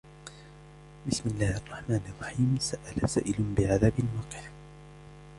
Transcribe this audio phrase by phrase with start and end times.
[1.07, 4.47] بسم الله الرحمن الرحيم سأل سائل بعذاب واقع